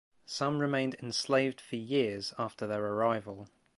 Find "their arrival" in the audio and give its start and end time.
2.65-3.47